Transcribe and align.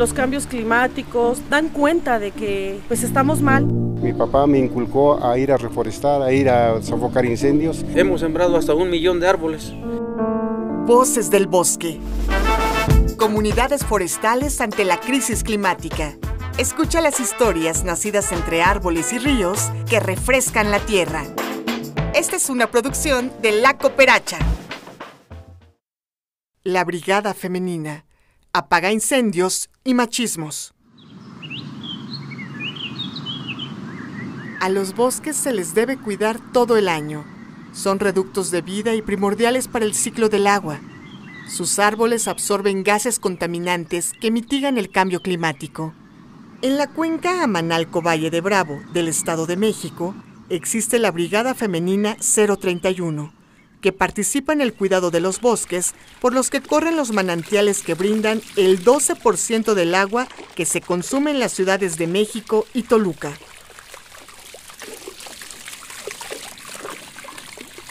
Los 0.00 0.14
cambios 0.14 0.46
climáticos 0.46 1.42
dan 1.50 1.68
cuenta 1.68 2.18
de 2.18 2.30
que 2.30 2.80
pues 2.88 3.02
estamos 3.02 3.42
mal. 3.42 3.66
Mi 3.66 4.14
papá 4.14 4.46
me 4.46 4.58
inculcó 4.58 5.22
a 5.22 5.36
ir 5.36 5.52
a 5.52 5.58
reforestar, 5.58 6.22
a 6.22 6.32
ir 6.32 6.48
a 6.48 6.80
sofocar 6.80 7.26
incendios. 7.26 7.84
Hemos 7.94 8.22
sembrado 8.22 8.56
hasta 8.56 8.72
un 8.72 8.88
millón 8.88 9.20
de 9.20 9.28
árboles. 9.28 9.74
Voces 10.86 11.30
del 11.30 11.46
bosque. 11.46 12.00
Comunidades 13.18 13.84
forestales 13.84 14.62
ante 14.62 14.86
la 14.86 14.98
crisis 14.98 15.44
climática. 15.44 16.16
Escucha 16.56 17.02
las 17.02 17.20
historias 17.20 17.84
nacidas 17.84 18.32
entre 18.32 18.62
árboles 18.62 19.12
y 19.12 19.18
ríos 19.18 19.70
que 19.86 20.00
refrescan 20.00 20.70
la 20.70 20.78
tierra. 20.78 21.24
Esta 22.14 22.36
es 22.36 22.48
una 22.48 22.70
producción 22.70 23.30
de 23.42 23.52
La 23.60 23.76
Cooperacha. 23.76 24.38
La 26.64 26.84
Brigada 26.84 27.34
Femenina. 27.34 28.06
Apaga 28.52 28.90
incendios 28.90 29.70
y 29.84 29.94
machismos. 29.94 30.74
A 34.60 34.68
los 34.68 34.96
bosques 34.96 35.36
se 35.36 35.52
les 35.52 35.72
debe 35.72 35.96
cuidar 35.96 36.40
todo 36.52 36.76
el 36.76 36.88
año. 36.88 37.24
Son 37.72 38.00
reductos 38.00 38.50
de 38.50 38.60
vida 38.60 38.96
y 38.96 39.02
primordiales 39.02 39.68
para 39.68 39.84
el 39.84 39.94
ciclo 39.94 40.28
del 40.28 40.48
agua. 40.48 40.80
Sus 41.48 41.78
árboles 41.78 42.26
absorben 42.26 42.82
gases 42.82 43.20
contaminantes 43.20 44.14
que 44.20 44.32
mitigan 44.32 44.78
el 44.78 44.90
cambio 44.90 45.22
climático. 45.22 45.94
En 46.60 46.76
la 46.76 46.88
cuenca 46.88 47.44
Amanalco 47.44 48.02
Valle 48.02 48.30
de 48.30 48.40
Bravo 48.40 48.80
del 48.92 49.06
Estado 49.06 49.46
de 49.46 49.56
México 49.56 50.12
existe 50.48 50.98
la 50.98 51.12
Brigada 51.12 51.54
Femenina 51.54 52.16
031, 52.16 53.32
que 53.80 53.92
participa 53.92 54.52
en 54.52 54.60
el 54.60 54.74
cuidado 54.74 55.10
de 55.10 55.20
los 55.20 55.40
bosques 55.40 55.94
por 56.20 56.32
los 56.32 56.50
que 56.50 56.60
corren 56.60 56.96
los 56.96 57.12
manantiales 57.12 57.82
que 57.82 57.94
brindan 57.94 58.42
el 58.56 58.84
12% 58.84 59.74
del 59.74 59.94
agua 59.94 60.28
que 60.54 60.66
se 60.66 60.80
consume 60.80 61.30
en 61.30 61.40
las 61.40 61.52
ciudades 61.52 61.96
de 61.96 62.06
México 62.06 62.66
y 62.74 62.82
Toluca. 62.82 63.32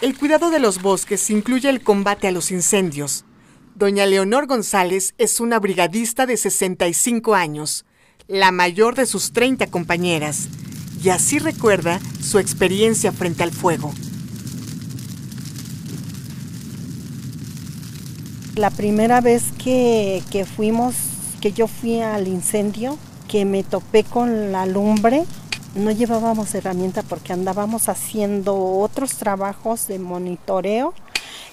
El 0.02 0.18
cuidado 0.18 0.50
de 0.50 0.60
los 0.60 0.82
bosques 0.82 1.30
incluye 1.30 1.70
el 1.70 1.84
combate 1.84 2.28
a 2.28 2.32
los 2.32 2.52
incendios. 2.52 3.26
Doña 3.76 4.06
Leonor 4.06 4.48
González 4.48 5.14
es 5.18 5.42
una 5.42 5.60
brigadista 5.60 6.26
de 6.26 6.38
65 6.38 7.36
años, 7.36 7.86
la 8.28 8.52
mayor 8.52 8.96
de 8.96 9.06
sus 9.06 9.34
30 9.34 9.68
compañeras, 9.68 10.48
y 11.04 11.10
así 11.10 11.40
recuerda 11.40 12.00
su 12.22 12.40
experiencia 12.40 13.12
frente 13.12 13.44
al 13.44 13.52
fuego. 13.52 13.94
La 18.60 18.72
primera 18.72 19.22
vez 19.22 19.54
que, 19.64 20.22
que 20.30 20.44
fuimos, 20.44 20.94
que 21.40 21.54
yo 21.54 21.66
fui 21.66 22.02
al 22.02 22.28
incendio, 22.28 22.98
que 23.30 23.46
me 23.46 23.64
topé 23.64 24.04
con 24.04 24.52
la 24.52 24.66
lumbre, 24.66 25.24
no 25.76 25.92
llevábamos 25.92 26.54
herramienta 26.54 27.02
porque 27.04 27.32
andábamos 27.32 27.88
haciendo 27.88 28.58
otros 28.58 29.16
trabajos 29.16 29.88
de 29.88 29.98
monitoreo. 30.00 30.94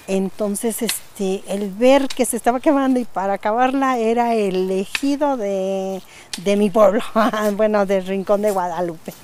Entonces, 0.09 0.83
este, 0.83 1.45
el 1.47 1.71
ver 1.71 2.09
que 2.09 2.25
se 2.25 2.37
estaba 2.37 2.59
quemando 2.59 2.99
y 2.99 3.05
para 3.05 3.35
acabarla 3.35 3.99
era 3.99 4.35
el 4.35 4.69
ejido 4.73 5.37
de, 5.37 6.03
de 6.43 6.57
mi 6.57 6.71
pueblo, 6.71 7.03
bueno, 7.57 7.87
del 7.87 8.05
Rincón 8.05 8.43
de 8.43 8.51
Guadalupe. 8.51 9.15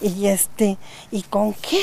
Y 0.00 0.26
este, 0.26 0.78
¿y 1.12 1.22
con 1.22 1.52
qué? 1.52 1.80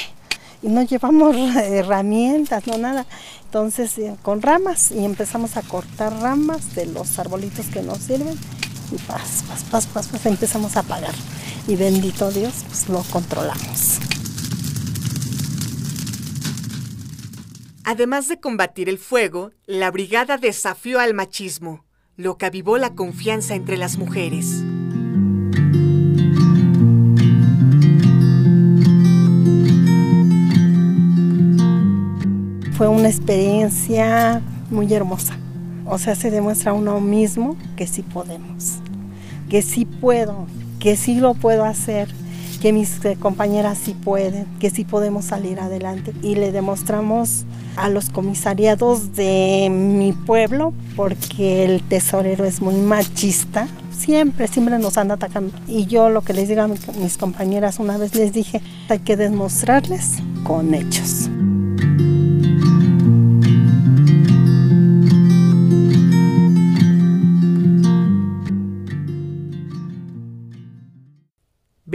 No 0.68 0.84
llevamos 0.84 1.36
herramientas, 1.56 2.68
no 2.68 2.78
nada. 2.78 3.06
Entonces, 3.46 3.98
eh, 3.98 4.16
con 4.22 4.42
ramas 4.42 4.92
y 4.92 5.04
empezamos 5.06 5.58
a 5.58 5.62
cortar 5.62 6.14
ramas 6.22 6.76
de 6.76 6.86
los 6.86 7.18
arbolitos 7.18 7.68
que 7.68 7.82
nos 7.82 8.00
sirven 8.00 8.38
y 8.92 8.98
pas, 9.00 9.44
pas, 9.48 9.64
pas, 9.64 9.86
pas, 9.88 10.08
pas 10.08 10.26
empezamos 10.26 10.76
a 10.76 10.82
apagar. 10.82 11.14
Y 11.68 11.76
bendito 11.76 12.32
Dios, 12.32 12.66
pues 12.68 12.90
lo 12.90 13.02
controlamos. 13.04 14.00
Además 17.84 18.28
de 18.28 18.40
combatir 18.40 18.90
el 18.90 18.98
fuego, 18.98 19.52
la 19.66 19.92
brigada 19.92 20.38
desafió 20.38 21.00
al 21.00 21.14
machismo, 21.14 21.86
lo 22.18 22.38
que 22.38 22.46
avivó 22.46 22.78
la 22.78 22.96
confianza 22.96 23.56
entre 23.56 23.78
las 23.78 23.98
mujeres. 23.98 24.64
Fue 32.78 32.88
una 32.88 33.08
experiencia 33.08 34.40
muy 34.70 34.94
hermosa. 34.94 35.36
O 35.88 35.98
sea, 35.98 36.14
se 36.14 36.30
demuestra 36.30 36.72
a 36.72 36.74
uno 36.76 37.02
mismo 37.02 37.58
que 37.76 37.88
sí 37.88 38.04
podemos, 38.04 38.76
que 39.50 39.64
sí 39.64 39.86
puedo, 39.86 40.46
que 40.80 40.96
sí 40.96 41.16
lo 41.16 41.34
puedo 41.34 41.66
hacer, 41.66 42.08
que 42.62 42.74
mis 42.74 43.00
compañeras 43.20 43.80
sí 43.80 43.96
pueden, 43.96 44.46
que 44.60 44.70
sí 44.70 44.86
podemos 44.86 45.26
salir 45.26 45.60
adelante. 45.60 46.14
Y 46.22 46.36
le 46.36 46.52
demostramos 46.52 47.46
a 47.78 47.90
los 47.90 48.12
comisariados 48.12 49.16
de 49.16 49.70
mi 49.72 50.14
pueblo, 50.14 50.72
porque 50.96 51.66
el 51.66 51.82
tesorero 51.82 52.46
es 52.46 52.62
muy 52.62 52.76
machista, 52.76 53.68
siempre, 53.90 54.48
siempre 54.48 54.78
nos 54.78 55.00
anda 55.00 55.16
atacando. 55.16 55.52
Y 55.68 55.88
yo 55.88 56.12
lo 56.12 56.22
que 56.22 56.34
les 56.34 56.48
digo 56.48 56.62
a 56.62 56.68
mis 56.68 57.18
compañeras 57.18 57.80
una 57.80 57.98
vez 57.98 58.14
les 58.14 58.34
dije, 58.34 58.62
hay 58.88 59.00
que 59.00 59.18
demostrarles 59.18 60.18
con 60.44 60.76
hechos. 60.76 61.28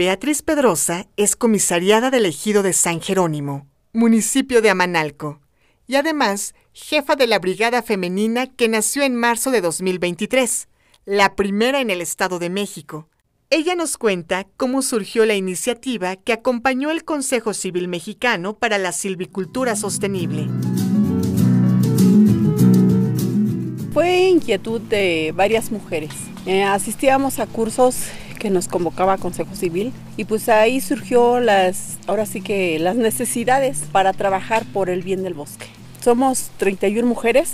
Beatriz 0.05 0.41
Pedrosa 0.41 1.07
es 1.15 1.37
comisariada 1.37 2.11
del 2.11 2.25
ejido 2.25 2.61
de 2.61 2.73
San 2.73 2.99
Jerónimo, 2.99 3.67
municipio 3.93 4.61
de 4.61 4.69
Amanalco, 4.69 5.39
y 5.87 5.95
además 5.95 6.55
jefa 6.73 7.15
de 7.15 7.25
la 7.25 7.39
Brigada 7.39 7.81
Femenina 7.81 8.47
que 8.47 8.67
nació 8.67 9.03
en 9.03 9.15
marzo 9.15 9.49
de 9.49 9.61
2023, 9.61 10.67
la 11.05 11.37
primera 11.37 11.79
en 11.79 11.89
el 11.89 12.01
Estado 12.01 12.37
de 12.37 12.49
México. 12.49 13.07
Ella 13.49 13.75
nos 13.75 13.97
cuenta 13.97 14.45
cómo 14.57 14.81
surgió 14.81 15.25
la 15.25 15.35
iniciativa 15.35 16.17
que 16.17 16.33
acompañó 16.33 16.91
el 16.91 17.05
Consejo 17.05 17.53
Civil 17.53 17.87
Mexicano 17.87 18.57
para 18.59 18.79
la 18.79 18.91
Silvicultura 18.91 19.77
Sostenible. 19.77 20.49
Fue 23.93 24.23
inquietud 24.23 24.81
de 24.81 25.33
varias 25.35 25.71
mujeres. 25.71 26.09
Eh, 26.47 26.63
asistíamos 26.63 27.37
a 27.37 27.45
cursos 27.45 27.95
que 28.39 28.49
nos 28.49 28.67
convocaba 28.67 29.19
Consejo 29.19 29.53
Civil 29.53 29.93
y 30.17 30.25
pues 30.25 30.49
ahí 30.49 30.81
surgió 30.81 31.39
las, 31.39 31.99
ahora 32.07 32.25
sí 32.25 32.41
que 32.41 32.79
las 32.79 32.95
necesidades 32.95 33.83
para 33.91 34.11
trabajar 34.11 34.65
por 34.73 34.89
el 34.89 35.03
bien 35.03 35.21
del 35.21 35.35
bosque. 35.35 35.67
Somos 36.03 36.49
31 36.57 37.07
mujeres 37.07 37.53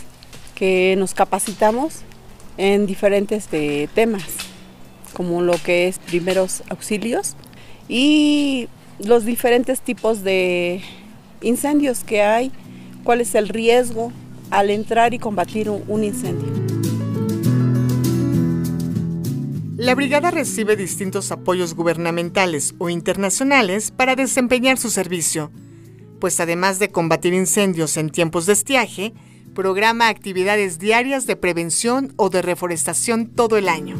que 0.55 0.95
nos 0.97 1.13
capacitamos 1.13 2.03
en 2.57 2.85
diferentes 2.85 3.51
de 3.51 3.89
temas, 3.93 4.23
como 5.11 5.41
lo 5.41 5.57
que 5.61 5.89
es 5.89 5.99
primeros 5.99 6.63
auxilios 6.69 7.35
y 7.89 8.69
los 8.99 9.25
diferentes 9.25 9.81
tipos 9.81 10.23
de 10.23 10.79
incendios 11.41 12.05
que 12.05 12.21
hay, 12.21 12.53
cuál 13.03 13.19
es 13.19 13.35
el 13.35 13.49
riesgo 13.49 14.13
al 14.51 14.69
entrar 14.69 15.13
y 15.13 15.19
combatir 15.19 15.69
un 15.69 16.03
incendio. 16.03 16.47
La 19.77 19.95
brigada 19.95 20.29
recibe 20.29 20.75
distintos 20.75 21.31
apoyos 21.31 21.73
gubernamentales 21.73 22.75
o 22.79 22.89
internacionales 22.89 23.91
para 23.91 24.17
desempeñar 24.17 24.77
su 24.77 24.89
servicio, 24.89 25.51
pues 26.19 26.39
además 26.41 26.79
de 26.79 26.89
combatir 26.89 27.33
incendios 27.33 27.95
en 27.95 28.09
tiempos 28.09 28.45
de 28.45 28.53
estiaje, 28.53 29.13
programa 29.55 30.09
actividades 30.09 30.79
diarias 30.79 31.27
de 31.27 31.37
prevención 31.37 32.13
o 32.17 32.29
de 32.29 32.41
reforestación 32.41 33.27
todo 33.27 33.57
el 33.57 33.69
año. 33.69 33.95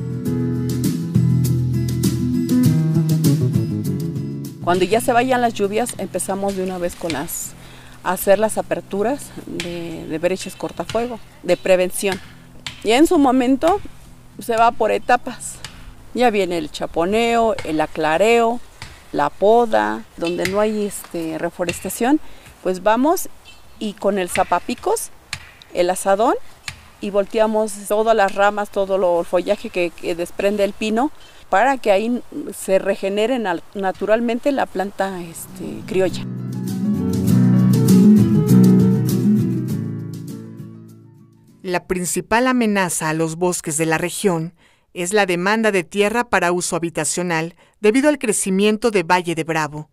Cuando 4.64 4.86
ya 4.86 5.02
se 5.02 5.14
vayan 5.14 5.42
las 5.42 5.54
lluvias, 5.54 5.96
empezamos 5.98 6.56
de 6.56 6.64
una 6.64 6.78
vez 6.78 6.96
con 6.96 7.14
las 7.14 7.54
hacer 8.04 8.40
las 8.40 8.58
aperturas 8.58 9.32
de, 9.46 10.18
brechas 10.20 10.56
cortafuego, 10.56 11.20
de 11.44 11.58
prevención. 11.58 12.20
Y 12.84 12.92
en 12.92 13.08
su 13.08 13.18
momento 13.18 13.80
se 14.40 14.56
va 14.56 14.72
por 14.72 14.92
etapas. 14.92 15.56
Ya 16.14 16.30
viene 16.30 16.58
el 16.58 16.72
chaponeo, 16.72 17.56
el 17.66 17.82
aclareo, 17.82 18.60
la 19.12 19.30
poda, 19.30 20.04
donde 20.18 20.46
no 20.50 20.60
hay 20.60 20.86
este, 20.86 21.38
reforestación, 21.38 22.20
pues 22.64 22.84
vamos 22.84 23.30
y 23.80 23.94
con 23.94 24.18
el 24.18 24.30
zapapicos, 24.30 25.10
el 25.74 25.90
asadón 25.90 26.36
y 27.02 27.12
volteamos 27.12 27.74
todas 27.88 28.16
las 28.16 28.36
ramas, 28.36 28.70
todo 28.70 29.20
el 29.20 29.26
follaje 29.26 29.70
que, 29.70 29.92
que, 29.92 30.16
desprende 30.16 30.64
el 30.64 30.74
pino 30.74 31.12
para 31.50 31.78
que 31.78 31.92
ahí 31.92 32.22
se 32.56 32.80
regenere 32.80 33.40
naturalmente 33.74 34.52
la 34.52 34.66
planta 34.66 35.22
este, 35.22 35.82
criolla. 35.88 36.26
La 41.70 41.86
principal 41.86 42.48
amenaza 42.48 43.10
a 43.10 43.14
los 43.14 43.36
bosques 43.36 43.78
de 43.78 43.86
la 43.86 44.00
región 44.00 44.56
es 44.96 45.14
la 45.14 45.28
demanda 45.28 45.72
de 45.72 45.84
tierra 45.84 46.28
para 46.28 46.52
uso 46.52 46.76
habitacional 46.76 47.56
debido 47.80 48.10
al 48.10 48.18
crecimiento 48.18 48.90
de 48.90 49.04
Valle 49.04 49.36
de 49.36 49.44
Bravo. 49.44 49.92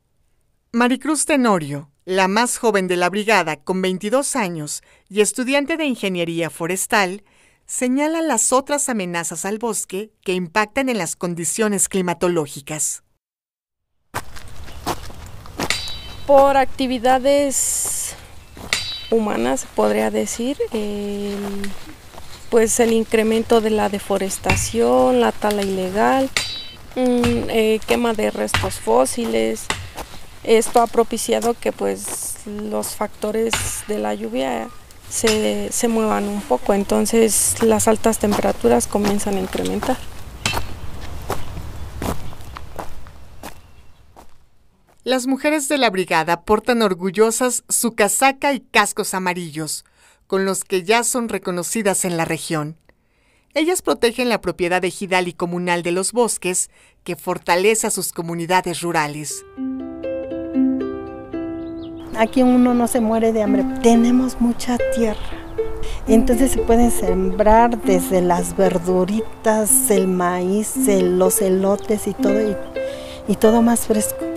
Maricruz 0.73 1.27
Tenorio, 1.27 1.91
la 2.07 2.29
más 2.29 2.57
joven 2.57 2.89
de 2.89 2.97
la 2.97 3.11
brigada 3.11 3.57
con 3.57 3.83
22 3.83 4.37
años 4.37 4.83
y 5.11 5.21
estudiante 5.21 5.77
de 5.77 5.85
ingeniería 5.85 6.49
forestal, 6.49 7.25
señala 7.67 8.23
las 8.23 8.55
otras 8.55 8.89
amenazas 8.89 9.45
al 9.45 9.59
bosque 9.59 10.15
que 10.23 10.33
impactan 10.33 10.89
en 10.89 10.97
las 10.97 11.15
condiciones 11.15 11.91
climatológicas. 11.91 13.03
Por 16.27 16.57
actividades 16.57 18.06
humanas, 19.11 19.67
podría 19.75 20.11
decir, 20.11 20.57
pues 22.51 22.81
el 22.81 22.93
incremento 22.93 23.61
de 23.61 23.71
la 23.71 23.89
deforestación, 23.89 25.21
la 25.21 25.33
tala 25.33 25.63
ilegal, 25.63 26.31
mm, 26.95 27.51
eh, 27.51 27.81
quema 27.87 28.13
de 28.13 28.31
restos 28.31 28.75
fósiles. 28.75 29.67
Esto 30.45 30.81
ha 30.81 30.87
propiciado 30.87 31.55
que 31.55 31.73
pues 31.73 32.37
los 32.47 32.95
factores 32.95 33.53
de 33.89 33.99
la 33.99 34.15
lluvia 34.15 34.69
se, 35.09 35.71
se 35.73 35.89
muevan 35.89 36.25
un 36.29 36.41
poco, 36.41 36.73
entonces 36.75 37.57
las 37.63 37.89
altas 37.89 38.19
temperaturas 38.19 38.87
comienzan 38.87 39.37
a 39.37 39.41
incrementar. 39.41 39.97
Las 45.07 45.29
mujeres 45.29 45.69
de 45.69 45.79
la 45.79 45.89
brigada 45.89 46.41
portan 46.41 46.83
orgullosas 46.83 47.63
su 47.69 47.95
casaca 47.95 48.53
y 48.53 48.59
cascos 48.59 49.15
amarillos, 49.15 49.85
con 50.27 50.45
los 50.45 50.65
que 50.65 50.83
ya 50.83 51.05
son 51.05 51.29
reconocidas 51.29 52.05
en 52.05 52.17
la 52.17 52.25
región. 52.25 52.77
Ellas 53.55 53.83
protegen 53.83 54.29
la 54.29 54.41
propiedad 54.41 54.85
ejidal 54.85 55.29
y 55.29 55.33
comunal 55.33 55.85
de 55.85 55.93
los 55.93 56.11
bosques, 56.11 56.71
que 57.05 57.15
fortalece 57.15 57.87
a 57.87 57.93
sus 57.93 58.11
comunidades 58.13 58.81
rurales. 58.81 59.45
Aquí 62.19 62.43
uno 62.43 62.75
no 62.75 62.89
se 62.89 62.99
muere 62.99 63.33
de 63.33 63.45
hambre. 63.45 63.65
Tenemos 63.85 64.41
mucha 64.41 64.77
tierra. 64.97 65.21
Entonces 66.09 66.51
se 66.51 66.59
pueden 66.59 66.91
sembrar 66.91 67.81
desde 67.81 68.23
las 68.23 68.57
verduritas, 68.57 69.89
el 69.89 70.09
maíz, 70.09 70.75
los 70.77 71.41
elotes 71.43 72.09
y 72.09 72.13
todo, 72.15 72.41
y, 72.41 72.57
y 73.29 73.37
todo 73.37 73.63
más 73.63 73.87
fresco. 73.87 74.36